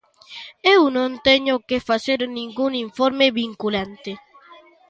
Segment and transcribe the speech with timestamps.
[0.75, 4.11] Eu non teño que facer ningún informe vinculante.